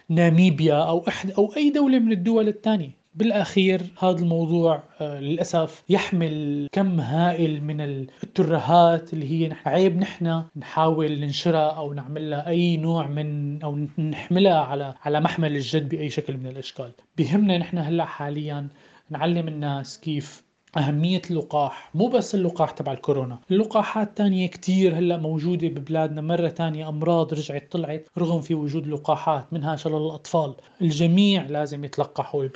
بناميبيا 0.09 0.75
أو 0.75 1.07
احد 1.07 1.31
أو 1.31 1.53
أي 1.57 1.69
دولة 1.69 1.99
من 1.99 2.11
الدول 2.11 2.47
الثانية. 2.47 2.98
بالأخير 3.13 3.81
هذا 3.99 4.19
الموضوع 4.19 4.83
آه، 5.01 5.19
للأسف 5.19 5.83
يحمل 5.89 6.67
كم 6.71 6.99
هائل 6.99 7.63
من 7.63 7.81
الترهات 7.81 9.13
اللي 9.13 9.47
هي 9.47 9.55
عيب 9.65 9.97
نحن 9.97 10.43
نحاول 10.55 11.19
ننشرها 11.19 11.69
أو 11.71 11.93
نعمل 11.93 12.29
لها 12.29 12.47
أي 12.47 12.77
نوع 12.77 13.07
من 13.07 13.61
أو 13.63 13.87
نحملها 13.97 14.59
على 14.59 14.95
على 15.01 15.19
محمل 15.21 15.55
الجد 15.55 15.89
بأي 15.89 16.09
شكل 16.09 16.37
من 16.37 16.47
الأشكال. 16.47 16.91
بهمنا 17.17 17.57
نحن 17.57 17.77
هلأ 17.77 18.05
حاليا 18.05 18.67
نعلم 19.09 19.47
الناس 19.47 19.99
كيف 19.99 20.48
أهمية 20.77 21.21
اللقاح 21.31 21.89
مو 21.95 22.07
بس 22.07 22.35
اللقاح 22.35 22.71
تبع 22.71 22.91
الكورونا 22.91 23.39
اللقاحات 23.51 24.17
تانية 24.17 24.47
كتير 24.47 24.97
هلأ 24.97 25.17
موجودة 25.17 25.67
ببلادنا 25.67 26.21
مرة 26.21 26.47
تانية 26.47 26.89
أمراض 26.89 27.33
رجعت 27.33 27.71
طلعت 27.71 28.07
رغم 28.17 28.41
في 28.41 28.55
وجود 28.55 28.87
لقاحات 28.87 29.53
منها 29.53 29.75
شلل 29.75 29.95
الأطفال. 29.95 30.55
الجميع 30.81 31.43
لازم 31.43 31.83
يتلقحوا 31.83 32.47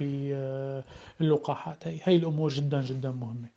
باللقاحات 1.19 1.87
هي 1.87 1.99
هي 2.03 2.15
الأمور 2.15 2.49
جدا 2.49 2.81
جدا 2.81 3.11
مهمة. 3.11 3.49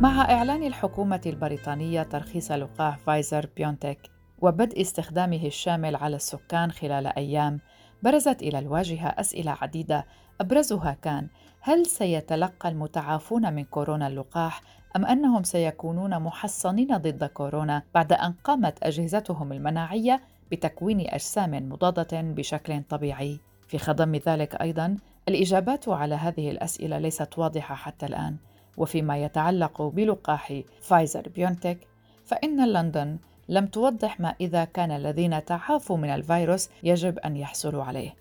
مع 0.00 0.30
إعلان 0.30 0.62
الحكومة 0.62 1.20
البريطانية 1.26 2.02
ترخيص 2.02 2.52
لقاح 2.52 2.98
فايزر 2.98 3.48
بيونتك 3.56 4.13
وبدء 4.44 4.80
استخدامه 4.80 5.46
الشامل 5.46 5.96
على 5.96 6.16
السكان 6.16 6.70
خلال 6.70 7.06
أيام 7.06 7.60
برزت 8.02 8.42
إلى 8.42 8.58
الواجهة 8.58 9.08
أسئلة 9.08 9.56
عديدة 9.60 10.06
أبرزها 10.40 10.96
كان 11.02 11.28
هل 11.60 11.86
سيتلقى 11.86 12.68
المتعافون 12.68 13.52
من 13.52 13.64
كورونا 13.64 14.06
اللقاح 14.06 14.60
أم 14.96 15.06
أنهم 15.06 15.42
سيكونون 15.42 16.18
محصنين 16.18 16.96
ضد 16.96 17.24
كورونا 17.24 17.82
بعد 17.94 18.12
أن 18.12 18.32
قامت 18.32 18.82
أجهزتهم 18.82 19.52
المناعية 19.52 20.20
بتكوين 20.52 21.00
أجسام 21.00 21.68
مضادة 21.68 22.20
بشكل 22.20 22.82
طبيعي؟ 22.82 23.40
في 23.68 23.78
خضم 23.78 24.16
ذلك 24.16 24.54
أيضا 24.54 24.96
الإجابات 25.28 25.88
على 25.88 26.14
هذه 26.14 26.50
الأسئلة 26.50 26.98
ليست 26.98 27.38
واضحة 27.38 27.74
حتى 27.74 28.06
الآن. 28.06 28.36
وفيما 28.76 29.18
يتعلق 29.18 29.82
بلقاح 29.82 30.62
فايزر 30.80 31.28
بيونتك 31.28 31.78
فإن 32.24 32.68
لندن 32.68 33.18
لم 33.48 33.66
توضح 33.66 34.20
ما 34.20 34.34
إذا 34.40 34.64
كان 34.64 34.90
الذين 34.90 35.44
تعافوا 35.44 35.96
من 35.96 36.10
الفيروس 36.10 36.70
يجب 36.82 37.18
أن 37.18 37.36
يحصلوا 37.36 37.84
عليه 37.84 38.14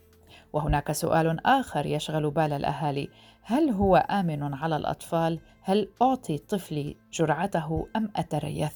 وهناك 0.53 0.91
سؤال 0.91 1.45
آخر 1.45 1.85
يشغل 1.85 2.29
بال 2.29 2.53
الأهالي 2.53 3.09
هل 3.41 3.69
هو 3.69 3.95
آمن 3.95 4.53
على 4.53 4.75
الأطفال؟ 4.75 5.39
هل 5.61 5.89
أعطي 6.01 6.37
طفلي 6.37 6.95
جرعته 7.13 7.87
أم 7.95 8.11
أتريث؟ 8.15 8.73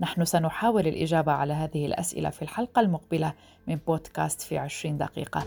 نحن 0.00 0.24
سنحاول 0.24 0.86
الإجابة 0.86 1.32
على 1.32 1.52
هذه 1.52 1.86
الأسئلة 1.86 2.30
في 2.30 2.42
الحلقة 2.42 2.80
المقبلة 2.80 3.32
من 3.66 3.76
بودكاست 3.76 4.40
في 4.40 4.58
عشرين 4.58 4.98
دقيقة 4.98 5.44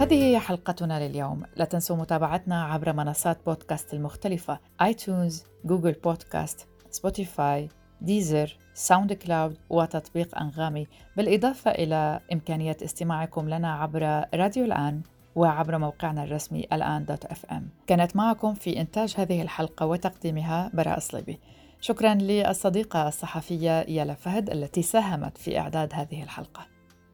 هذه 0.00 0.24
هي 0.24 0.38
حلقتنا 0.38 1.08
لليوم 1.08 1.42
لا 1.56 1.64
تنسوا 1.64 1.96
متابعتنا 1.96 2.64
عبر 2.64 2.92
منصات 2.92 3.38
بودكاست 3.46 3.94
المختلفة 3.94 4.58
iTunes، 4.80 5.44
Google 5.64 5.92
Podcasts، 5.92 6.68
Spotify، 6.96 7.68
Deezer، 8.00 8.56
SoundCloud 8.74 9.58
وتطبيق 9.70 10.38
أنغامي. 10.38 10.86
بالإضافة 11.16 11.70
إلى 11.70 12.20
إمكانية 12.32 12.76
استماعكم 12.84 13.48
لنا 13.48 13.72
عبر 13.74 14.24
راديو 14.34 14.64
الآن 14.64 15.02
وعبر 15.34 15.78
موقعنا 15.78 16.24
الرسمي 16.24 16.66
الآن 16.72 17.04
dot 17.04 17.24
FM 17.24 17.68
كانت 17.86 18.16
معكم 18.16 18.54
في 18.54 18.80
إنتاج 18.80 19.14
هذه 19.18 19.42
الحلقة 19.42 19.86
وتقديمها 19.86 20.70
براء 20.74 20.98
صليبي 20.98 21.38
شكرا 21.80 22.14
للصديقة 22.14 23.08
الصحفية 23.08 23.80
يالا 23.88 24.14
فهد 24.14 24.50
التي 24.50 24.82
ساهمت 24.82 25.38
في 25.38 25.58
إعداد 25.58 25.94
هذه 25.94 26.22
الحلقة. 26.22 26.66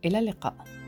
إلى 0.04 0.18
اللقاء. 0.18 0.81